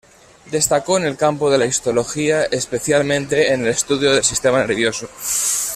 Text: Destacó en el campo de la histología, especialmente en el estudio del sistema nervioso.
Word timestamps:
Destacó 0.49 0.97
en 0.97 1.03
el 1.05 1.15
campo 1.15 1.51
de 1.51 1.59
la 1.59 1.67
histología, 1.67 2.45
especialmente 2.45 3.53
en 3.53 3.61
el 3.61 3.67
estudio 3.67 4.11
del 4.15 4.23
sistema 4.23 4.57
nervioso. 4.65 5.07